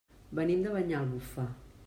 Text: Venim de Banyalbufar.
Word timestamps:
Venim 0.39 0.63
de 0.67 0.73
Banyalbufar. 0.77 1.49